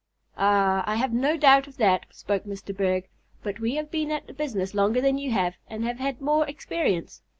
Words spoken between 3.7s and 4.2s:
have been